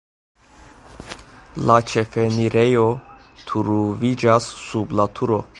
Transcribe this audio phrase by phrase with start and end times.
[1.71, 2.89] La ĉefenirejo
[3.53, 5.43] troviĝas sub la turo.